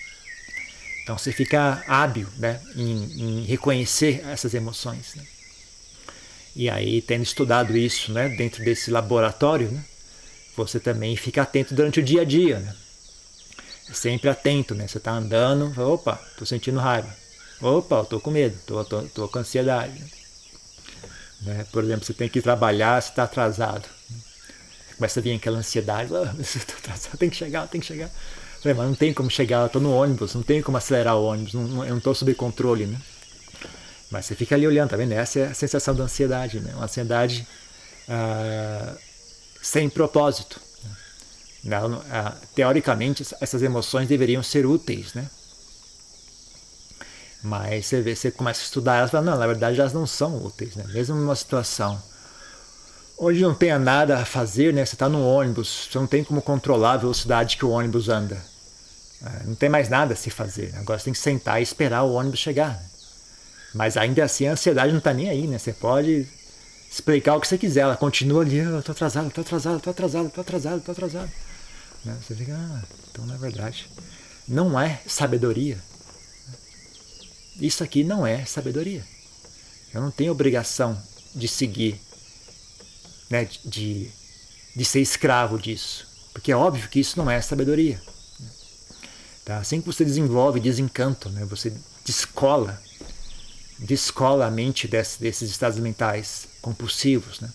[1.03, 5.15] Então você fica hábil, né, em, em reconhecer essas emoções.
[5.15, 5.23] Né?
[6.55, 9.83] E aí, tendo estudado isso, né, dentro desse laboratório, né,
[10.55, 12.75] você também fica atento durante o dia a dia, né?
[13.93, 14.87] Sempre atento, né?
[14.87, 17.09] Você está andando, opa, estou sentindo raiva.
[17.61, 20.03] Opa, estou com medo, estou com ansiedade.
[21.41, 21.65] Né?
[21.71, 23.87] Por exemplo, você tem que trabalhar, você está atrasado
[25.01, 28.07] começa a vir aquela ansiedade, oh, tem que chegar, tem que chegar.
[28.61, 31.23] Falei, mas não tem como chegar, eu tô no ônibus, não tem como acelerar o
[31.23, 33.01] ônibus, não, eu não estou sob controle, né?
[34.11, 35.13] Mas você fica ali olhando, tá vendo?
[35.13, 36.71] Essa é a sensação da ansiedade, né?
[36.75, 37.47] Uma ansiedade
[38.07, 38.95] ah,
[39.59, 40.61] sem propósito.
[41.63, 41.79] Né?
[41.79, 45.29] Não, ah, teoricamente, essas emoções deveriam ser úteis, né?
[47.43, 50.05] Mas você, vê, você começa a estudar elas e fala, não, na verdade elas não
[50.05, 50.85] são úteis, né?
[50.93, 52.01] Mesmo numa situação
[53.17, 54.85] onde não tenha nada a fazer, né?
[54.85, 58.43] Você está no ônibus, você não tem como controlar a velocidade que o ônibus anda.
[59.23, 60.73] É, não tem mais nada a se fazer.
[60.77, 62.69] Agora você tem que sentar e esperar o ônibus chegar.
[62.69, 62.85] Né?
[63.73, 65.57] Mas ainda assim a ansiedade não está nem aí, né?
[65.57, 66.27] Você pode
[66.91, 70.29] explicar o que você quiser, ela continua ali, eu tô atrasado, tô atrasado, tô atrasado,
[70.29, 71.31] tô atrasado, tô atrasado.
[72.05, 72.17] Né?
[72.21, 73.89] Você fica, ah, então na verdade,
[74.47, 75.77] não é sabedoria.
[77.59, 79.05] Isso aqui não é sabedoria.
[79.93, 81.01] Eu não tenho obrigação
[81.35, 81.99] de seguir
[83.31, 84.11] né, de,
[84.75, 86.05] de ser escravo disso.
[86.33, 87.99] Porque é óbvio que isso não é sabedoria.
[89.45, 89.57] Tá?
[89.57, 91.73] Assim que você desenvolve desencanto, né, você
[92.05, 92.81] descola,
[93.79, 97.39] descola a mente desse, desses estados mentais compulsivos.
[97.39, 97.49] Né?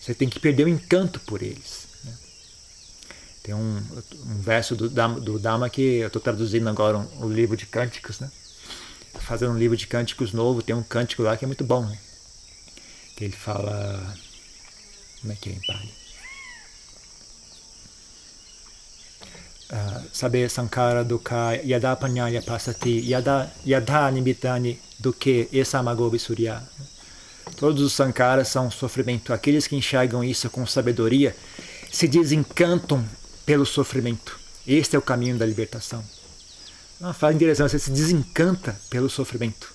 [0.00, 1.87] Você tem que perder o encanto por eles.
[3.48, 3.82] Tem um,
[4.26, 8.20] um verso do, do Dhamma que eu estou traduzindo agora um, um, livro de cânticos,
[8.20, 8.30] né?
[9.20, 11.86] fazendo um livro de cânticos novo, tem um cântico lá que é muito bom.
[11.86, 11.96] Né?
[13.16, 14.14] Que ele fala
[15.22, 15.94] como é que é em Pali?
[19.72, 26.62] Uh, sabe sankara dukkha yada panyaya pasati yada nimitani dukke esamagobi surya.
[27.56, 29.32] Todos os sankaras são sofrimento.
[29.32, 31.34] Aqueles que enxergam isso com sabedoria
[31.90, 33.08] se desencantam
[33.48, 34.38] pelo sofrimento.
[34.66, 36.04] Este é o caminho da libertação.
[37.00, 39.72] Uma frase interessante, você se desencanta pelo sofrimento.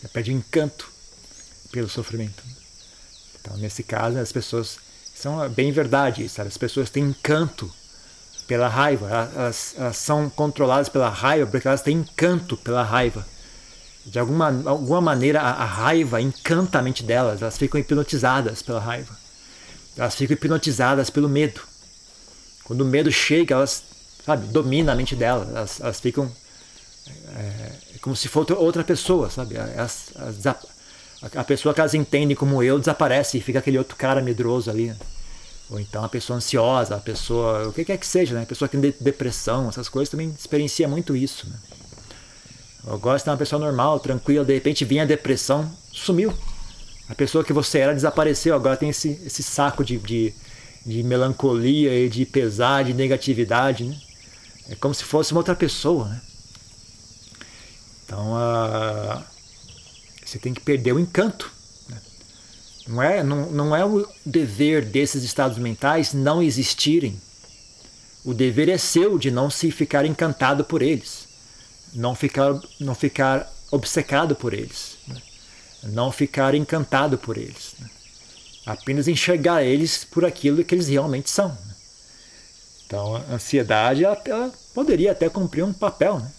[0.00, 0.90] Você perde o encanto
[1.70, 2.42] pelo sofrimento.
[3.38, 4.78] Então, nesse caso, as pessoas
[5.14, 6.48] são bem verdade, sabe?
[6.48, 7.70] As pessoas têm encanto
[8.46, 9.10] pela raiva.
[9.10, 13.26] Elas, elas, são controladas pela raiva porque elas têm encanto pela raiva.
[14.06, 17.42] De alguma, alguma maneira, a, a raiva encanta a mente delas.
[17.42, 19.19] Elas ficam hipnotizadas pela raiva.
[19.96, 21.60] Elas ficam hipnotizadas pelo medo.
[22.64, 23.82] Quando o medo chega, elas,
[24.24, 25.48] sabe, domina a mente delas.
[25.48, 26.30] Elas, elas ficam
[27.36, 29.56] é, como se fosse outra pessoa, sabe?
[29.56, 30.56] Elas, elas, a,
[31.36, 34.86] a pessoa que elas entendem como eu desaparece e fica aquele outro cara medroso ali.
[34.86, 34.96] Né?
[35.70, 38.42] ou então a pessoa ansiosa, a pessoa, o que quer que seja, né?
[38.42, 41.56] A pessoa que tem depressão, essas coisas também experiencia muito isso, né?
[42.86, 46.34] Eu gosto de uma pessoa normal, tranquila, de repente vinha a depressão, sumiu.
[47.10, 50.32] A pessoa que você era desapareceu, agora tem esse, esse saco de, de,
[50.86, 54.00] de melancolia e de pesar, de negatividade, né?
[54.70, 56.20] É como se fosse uma outra pessoa, né?
[58.04, 58.32] Então,
[60.24, 61.50] você tem que perder o encanto
[62.90, 67.20] não é, não, não é o dever desses estados mentais não existirem.
[68.24, 71.28] O dever é seu de não se ficar encantado por eles,
[71.94, 75.16] não ficar, não ficar obcecado por eles, né?
[75.82, 77.74] Não ficar encantado por eles.
[77.78, 77.88] Né?
[78.66, 81.48] Apenas enxergar eles por aquilo que eles realmente são.
[81.48, 81.74] Né?
[82.86, 86.18] Então a ansiedade ela, ela, poderia até cumprir um papel.
[86.18, 86.30] Né?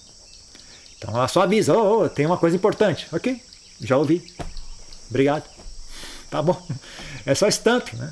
[0.97, 3.07] Então ela só avisa: oh, oh, tem uma coisa importante.
[3.11, 3.41] Ok,
[3.79, 4.33] já ouvi.
[5.09, 5.43] Obrigado.
[6.29, 6.61] Tá bom.
[7.23, 8.11] É só esse tanto, né?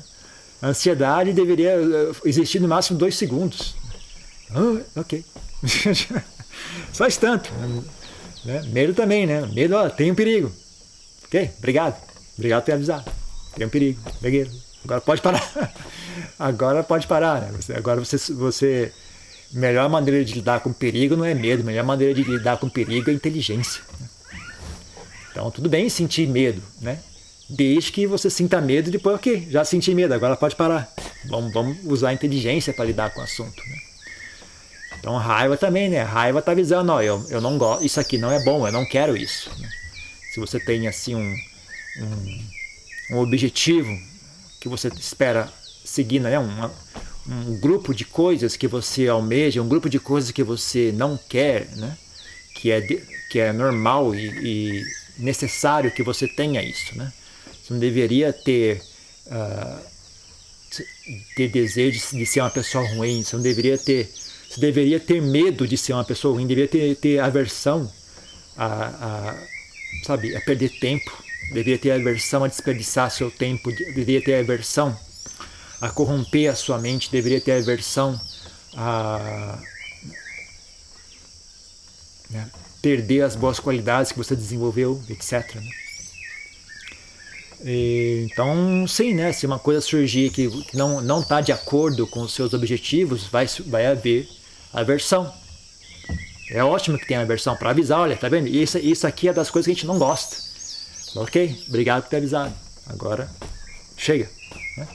[0.62, 3.74] A ansiedade deveria eh, existir no máximo dois segundos.
[4.54, 5.24] Ah, ok.
[6.92, 7.52] só esse tanto.
[8.44, 8.62] Né?
[8.68, 9.44] Medo também, né?
[9.46, 10.52] Medo, ó, tem um perigo.
[11.30, 11.50] Ok?
[11.58, 11.96] Obrigado.
[12.36, 13.10] Obrigado por ter avisado.
[13.54, 14.00] Tem um perigo.
[14.20, 14.50] Peguei.
[14.84, 15.72] Agora pode parar.
[16.36, 17.42] Agora pode parar.
[17.42, 17.58] Né?
[17.76, 18.92] Agora você, você.
[19.52, 21.62] Melhor maneira de lidar com perigo não é medo.
[21.62, 23.82] Melhor maneira de lidar com perigo é inteligência.
[25.30, 26.98] Então, tudo bem sentir medo, né?
[27.48, 30.92] Desde que você sinta medo depois, ok, já senti medo, agora pode parar.
[31.24, 33.56] Vamos, vamos usar a inteligência para lidar com o assunto.
[33.56, 33.76] Né?
[34.98, 36.02] Então raiva também, né?
[36.02, 38.86] raiva tá avisando, ó, eu, eu não gosto, isso aqui não é bom, eu não
[38.86, 39.50] quero isso.
[39.58, 39.68] Né?
[40.32, 41.36] Se você tem assim um,
[41.98, 43.90] um, um, objetivo
[44.60, 45.52] que você espera
[45.84, 46.38] seguir, né?
[46.38, 46.70] Um,
[47.28, 51.68] um grupo de coisas que você almeja, um grupo de coisas que você não quer,
[51.76, 51.96] né?
[52.54, 52.96] Que é, de,
[53.30, 54.26] que é normal e,
[54.78, 54.84] e
[55.18, 57.12] necessário que você tenha isso, né?
[57.70, 58.82] Você não deveria ter,
[59.26, 59.80] uh,
[61.36, 63.22] ter desejo de ser uma pessoa ruim.
[63.22, 64.08] Você não deveria ter.
[64.48, 66.46] Você deveria ter medo de ser uma pessoa ruim.
[66.46, 67.90] Deveria ter, ter aversão
[68.56, 69.36] a,
[70.04, 71.10] sabe, a perder tempo.
[71.48, 73.70] Deveria ter aversão a desperdiçar seu tempo.
[73.72, 74.98] Deveria ter aversão
[75.80, 77.10] a corromper a sua mente.
[77.10, 78.20] Deveria ter aversão
[78.76, 79.58] a
[82.30, 82.48] né,
[82.80, 85.56] perder as boas qualidades que você desenvolveu, etc.
[85.56, 85.68] Né?
[87.62, 89.32] Então, sim, né?
[89.32, 93.46] Se uma coisa surgir que não não está de acordo com os seus objetivos, vai,
[93.66, 94.28] vai haver
[94.72, 95.32] aversão.
[96.50, 98.48] É ótimo que tenha aversão para avisar, olha, tá vendo?
[98.48, 100.36] Isso, isso aqui é das coisas que a gente não gosta.
[101.14, 102.52] Ok, obrigado por ter avisado.
[102.88, 103.30] Agora,
[103.96, 104.28] chega.
[104.76, 104.88] Né?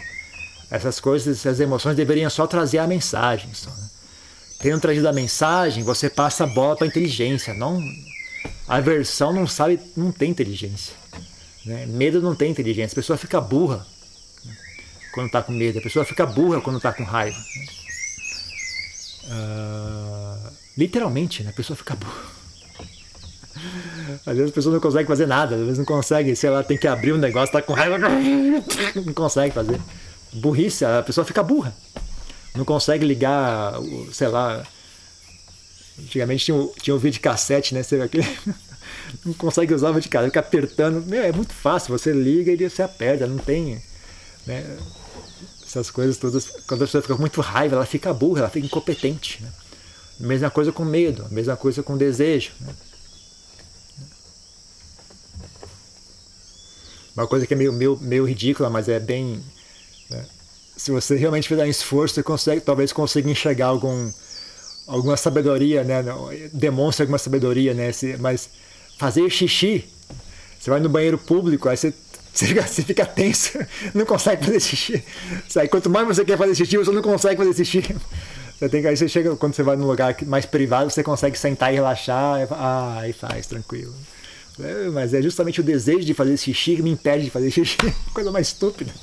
[0.69, 3.53] Essas coisas, essas emoções deveriam só trazer a mensagem.
[3.53, 3.89] Só, né?
[4.59, 7.53] Tendo trazido a mensagem, você passa a bola para a inteligência.
[7.53, 7.79] Não,
[8.67, 10.93] a aversão não sabe, não tem inteligência.
[11.65, 11.85] Né?
[11.85, 13.85] Medo não tem inteligência, a pessoa fica burra
[14.43, 14.55] né?
[15.13, 17.37] quando está com medo, a pessoa fica burra quando está com raiva.
[19.25, 20.24] Uh,
[20.77, 21.49] literalmente, né?
[21.49, 22.35] a pessoa fica burra.
[24.25, 26.77] Às vezes a pessoa não consegue fazer nada, às vezes não consegue, sei lá, tem
[26.77, 29.79] que abrir um negócio, tá com raiva, não consegue fazer.
[30.33, 31.75] Burrice, a pessoa fica burra.
[32.55, 33.73] Não consegue ligar,
[34.11, 34.65] sei lá.
[35.99, 37.83] Antigamente tinha, tinha um vídeo de cassete, né?
[37.83, 38.25] Você aquele
[39.25, 41.13] não consegue usar o de casa, fica apertando.
[41.13, 43.81] É muito fácil, você liga e você aperta, não tem.
[44.45, 44.77] Né,
[45.65, 46.47] essas coisas todas.
[46.67, 49.41] Quando a pessoa fica muito raiva, ela fica burra, ela fica incompetente.
[49.41, 49.49] Né?
[50.19, 52.51] Mesma coisa com medo, mesma coisa com desejo.
[52.61, 52.73] Né?
[57.15, 59.41] Uma coisa que é meio, meio, meio ridícula, mas é bem.
[60.09, 60.25] Né?
[60.75, 64.11] Se você realmente fizer um esforço, você consegue, talvez consiga enxergar algum,
[64.85, 66.03] alguma sabedoria, né?
[66.51, 67.91] demonstra alguma sabedoria, né?
[68.19, 68.49] mas
[68.97, 69.85] fazer xixi.
[70.59, 71.93] Você vai no banheiro público, aí você,
[72.33, 73.59] você, fica tenso,
[73.93, 75.03] não consegue fazer xixi.
[75.69, 77.95] Quanto mais você quer fazer xixi, você não consegue fazer xixi.
[78.57, 81.37] Você tem que, aí você chega, quando você vai num lugar mais privado, você consegue
[81.37, 83.93] sentar e relaxar, ah, e faz, tranquilo.
[84.59, 87.77] É, mas é justamente o desejo de fazer xixi que me impede de fazer xixi.
[88.13, 88.93] Coisa mais estúpida.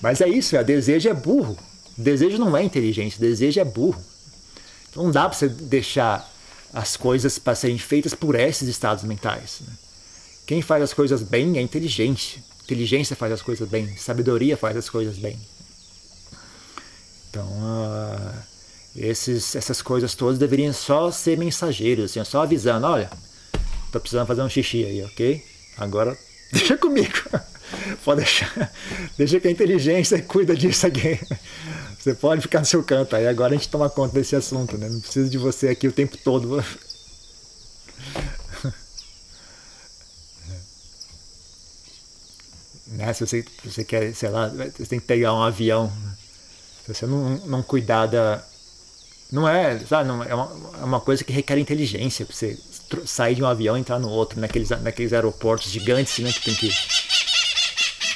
[0.00, 1.56] Mas é isso, é, desejo é burro.
[1.96, 4.02] Desejo não é inteligente, desejo é burro.
[4.90, 6.28] Então não dá para você deixar
[6.72, 9.60] as coisas para serem feitas por esses estados mentais.
[9.60, 9.72] Né?
[10.46, 12.42] Quem faz as coisas bem é inteligente.
[12.64, 13.96] Inteligência faz as coisas bem.
[13.96, 15.38] Sabedoria faz as coisas bem.
[17.32, 18.34] Então, uh,
[18.94, 23.10] esses, essas coisas todas deveriam só ser mensageiros, assim, só avisando, olha,
[23.90, 25.42] tô precisando fazer um xixi aí, ok?
[25.78, 26.14] Agora
[26.52, 27.10] deixa comigo.
[28.04, 28.70] Pode deixar.
[29.16, 31.18] Deixa que a inteligência cuida disso aqui.
[31.98, 33.26] Você pode ficar no seu canto aí.
[33.26, 34.90] Agora a gente toma conta desse assunto, né?
[34.90, 36.62] Não precisa de você aqui o tempo todo.
[42.88, 43.12] Né?
[43.14, 45.90] Se você, você quer, sei lá, você tem que pegar um avião.
[46.92, 48.42] Você não, não cuidar da.
[49.30, 52.26] Não é, sabe, não, é, uma, é uma coisa que requer inteligência.
[52.30, 52.58] Você
[53.06, 56.32] sair de um avião e entrar no outro, naqueles, naqueles aeroportos gigantes, né?
[56.32, 56.70] Que tem que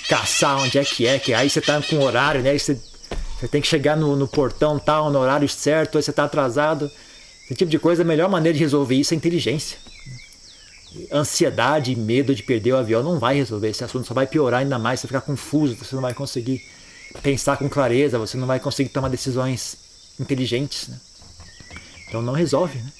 [0.08, 2.50] caçar onde é que é, que aí você tá com horário, né?
[2.50, 2.78] Aí você,
[3.38, 6.90] você tem que chegar no, no portão tal, no horário certo, aí você tá atrasado.
[7.44, 9.78] Esse tipo de coisa, a melhor maneira de resolver isso é inteligência.
[11.12, 14.78] Ansiedade medo de perder o avião não vai resolver esse assunto, só vai piorar ainda
[14.78, 16.62] mais, você ficar confuso, você não vai conseguir
[17.22, 19.76] pensar com clareza, você não vai conseguir tomar decisões
[20.18, 20.88] inteligentes.
[20.88, 21.00] Né?
[22.08, 22.78] Então não resolve.
[22.78, 22.92] Né?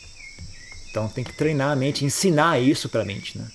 [0.90, 3.38] Então tem que treinar a mente, ensinar isso para a mente.
[3.38, 3.46] Né?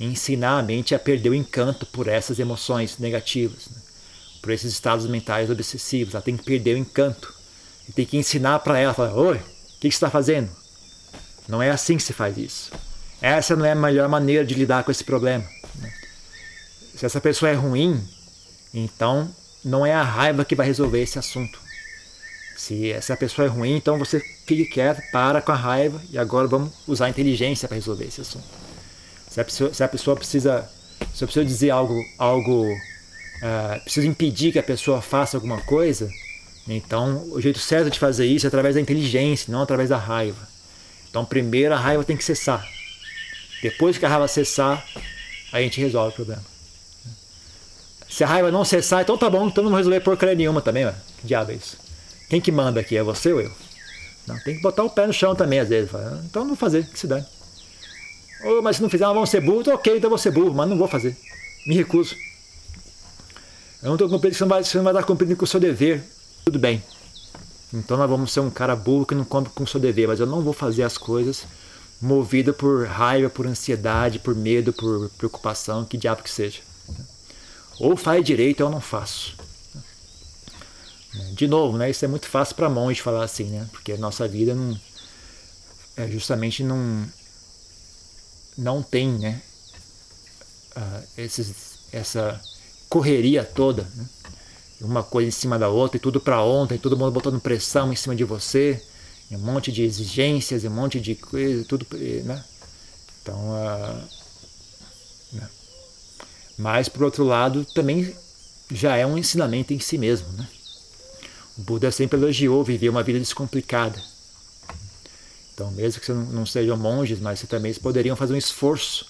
[0.00, 3.80] Ensinar a mente a perder o encanto por essas emoções negativas, né?
[4.40, 6.14] por esses estados mentais obsessivos.
[6.14, 7.32] Ela tem que perder o encanto.
[7.88, 10.50] E tem que ensinar para ela, falar, oi, o que, você está fazendo?
[11.48, 12.70] Não é assim que se faz isso.
[13.20, 15.44] Essa não é a melhor maneira de lidar com esse problema.
[15.76, 15.92] Né?
[16.94, 18.00] Se essa pessoa é ruim,
[18.72, 19.32] então
[19.64, 21.60] não é a raiva que vai resolver esse assunto.
[22.56, 26.46] Se essa pessoa é ruim, então você fique quieto, para com a raiva e agora
[26.46, 28.44] vamos usar a inteligência para resolver esse assunto.
[29.28, 30.70] Se a pessoa, se a pessoa precisa,
[31.14, 36.08] se eu preciso dizer algo, algo, uh, preciso impedir que a pessoa faça alguma coisa,
[36.68, 40.46] então o jeito certo de fazer isso é através da inteligência, não através da raiva.
[41.08, 42.66] Então primeiro a raiva tem que cessar.
[43.62, 44.84] Depois que a raiva cessar,
[45.52, 46.51] a gente resolve o problema.
[48.12, 50.84] Se a raiva não cessar, então tá bom, então não vou resolver porcaria nenhuma também,
[50.84, 50.94] ué.
[51.18, 51.78] Que diabo é isso?
[52.28, 52.94] Quem que manda aqui?
[52.94, 53.50] É você ou eu?
[54.26, 55.90] Não, tem que botar o pé no chão também, às vezes.
[56.26, 57.24] Então não fazer, que se dane.
[58.44, 59.66] Oh, mas se não fizer, vão ser burros.
[59.68, 61.16] Ok, então vou ser burro, mas não vou fazer.
[61.66, 62.14] Me recuso.
[63.82, 65.58] Eu não estou cumprindo, você não, vai, você não vai dar cumprindo com o seu
[65.58, 66.04] dever.
[66.44, 66.82] Tudo bem.
[67.72, 70.20] Então nós vamos ser um cara burro que não cumpre com o seu dever, mas
[70.20, 71.46] eu não vou fazer as coisas
[71.98, 76.60] movido por raiva, por ansiedade, por medo, por preocupação, que diabo que seja.
[77.78, 79.36] Ou faz direito ou não faço.
[81.34, 84.26] De novo, né, isso é muito fácil para monge falar assim, né, porque a nossa
[84.26, 84.78] vida não
[85.94, 87.06] é justamente não
[88.56, 89.42] não tem, né,
[90.76, 92.40] uh, esses, essa
[92.88, 94.06] correria toda, né?
[94.80, 97.96] uma coisa em cima da outra e tudo para ontem, todo mundo botando pressão em
[97.96, 98.82] cima de você,
[99.30, 101.86] um monte de exigências, um monte de coisa, tudo,
[102.24, 102.44] né?
[103.22, 104.21] Então, uh?
[106.58, 108.14] Mas por outro lado, também
[108.70, 110.48] já é um ensinamento em si mesmo, né?
[111.58, 114.00] O Buda sempre elogiou viver uma vida descomplicada.
[115.52, 119.06] Então, mesmo que você não sejam monges, mas você também poderiam fazer um esforço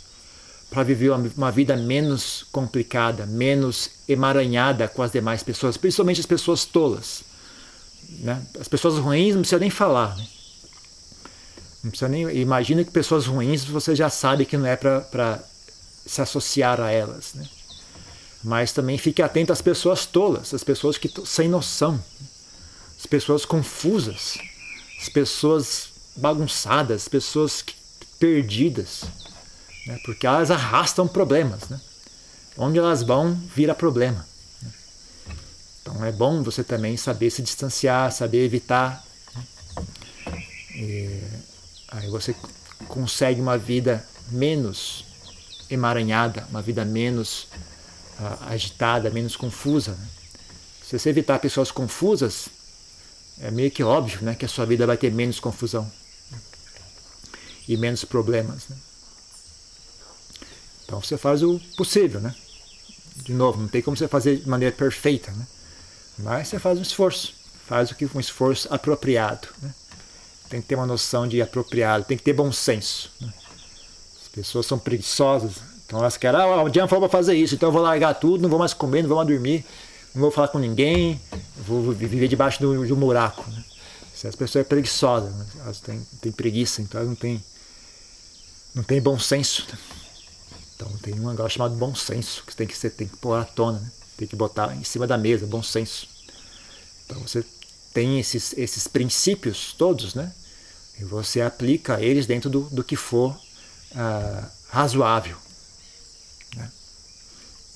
[0.69, 6.65] para viver uma vida menos complicada, menos emaranhada com as demais pessoas, principalmente as pessoas
[6.65, 7.23] tolas.
[8.21, 8.43] Né?
[8.59, 10.17] As pessoas ruins não precisa nem falar.
[10.17, 10.27] Né?
[11.85, 12.23] Não precisa nem.
[12.39, 15.45] Imagina que pessoas ruins você já sabe que não é para
[16.05, 17.35] se associar a elas.
[17.35, 17.49] Né?
[18.43, 22.03] Mas também fique atento às pessoas tolas, às pessoas que sem noção,
[22.99, 24.39] as pessoas confusas,
[25.01, 27.65] as pessoas bagunçadas, as pessoas
[28.19, 29.03] perdidas.
[29.87, 29.99] Né?
[30.05, 31.69] Porque elas arrastam problemas.
[31.69, 31.81] Né?
[32.57, 34.27] Onde elas vão, vira problema.
[35.81, 39.05] Então é bom você também saber se distanciar, saber evitar.
[40.75, 41.21] E
[41.89, 42.35] aí você
[42.89, 45.05] consegue uma vida menos
[45.73, 47.49] emaranhada, uma vida menos
[48.21, 49.93] uh, agitada, menos confusa.
[49.93, 50.07] Né?
[50.85, 52.49] Se você evitar pessoas confusas,
[53.41, 55.91] é meio que óbvio né, que a sua vida vai ter menos confusão
[56.31, 56.39] né?
[57.69, 58.69] e menos problemas.
[58.69, 58.77] Né?
[60.85, 62.35] Então você faz o possível, né?
[63.17, 65.47] De novo, não tem como você fazer de maneira perfeita, né?
[66.19, 67.35] Mas você faz um esforço,
[67.67, 69.49] faz o que um esforço apropriado.
[69.61, 69.73] Né?
[70.49, 73.11] Tem que ter uma noção de apropriado, tem que ter bom senso.
[73.21, 73.33] Né?
[74.33, 77.69] As pessoas são preguiçosas, então elas querem, ah, o Diana falou para fazer isso, então
[77.69, 79.63] eu vou largar tudo, não vou mais comer, não vou mais dormir,
[80.15, 81.21] não vou falar com ninguém,
[81.55, 83.45] vou viver debaixo de um buraco.
[83.51, 83.63] Né?
[84.15, 85.47] As pessoas são preguiçosas, né?
[85.61, 87.45] elas têm, têm preguiça, então elas não têm,
[88.75, 89.67] não têm bom senso.
[89.71, 89.79] Né?
[90.75, 93.45] Então tem um negócio chamado bom senso, que tem que, ser, tem que pôr à
[93.45, 93.81] tona.
[93.81, 93.93] Né?
[94.17, 96.09] Tem que botar em cima da mesa, bom senso.
[97.05, 97.45] Então você
[97.93, 100.33] tem esses, esses princípios todos, né?
[100.99, 103.39] E você aplica eles dentro do, do que for
[103.95, 105.37] ah, razoável.
[106.57, 106.69] Né?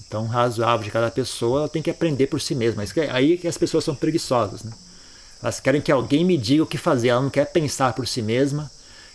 [0.07, 2.85] Então, razoável de cada pessoa, ela tem que aprender por si mesma.
[3.13, 4.73] Aí que as pessoas são preguiçosas, né?
[5.43, 7.09] Elas querem que alguém me diga o que fazer.
[7.09, 8.71] Ela não quer pensar por si mesma.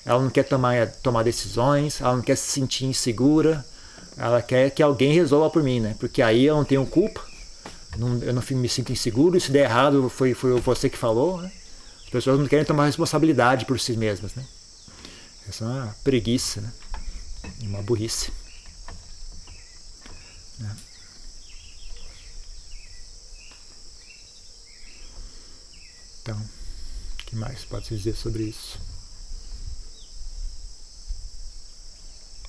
[0.06, 2.00] Ela não quer tomar, tomar decisões.
[2.00, 3.66] Ela não quer se sentir insegura.
[4.18, 5.96] Ela quer que alguém resolva por mim, né?
[6.00, 7.22] Porque aí eu não tenho culpa.
[7.94, 9.40] Eu não me sinto inseguro.
[9.40, 11.52] Se der errado, foi, foi você que falou, né?
[12.04, 14.46] As pessoas não querem tomar responsabilidade por si mesmas, né?
[15.48, 16.72] Essa é uma preguiça, né?
[17.62, 18.32] Uma burrice.
[20.60, 20.78] Né?
[26.22, 28.80] Então, o que mais pode se dizer sobre isso?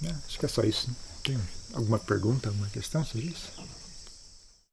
[0.04, 0.88] É, acho que é só isso.
[0.88, 0.96] Né?
[1.22, 1.40] Tem
[1.72, 3.52] alguma pergunta, alguma questão sobre isso?